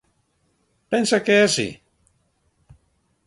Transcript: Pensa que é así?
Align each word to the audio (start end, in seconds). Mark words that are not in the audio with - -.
Pensa 0.91 1.17
que 1.25 1.31
é 1.39 1.41
así? 1.43 1.69